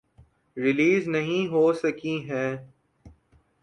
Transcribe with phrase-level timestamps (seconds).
[0.57, 2.51] Release نہیں ہوسکی ہیں۔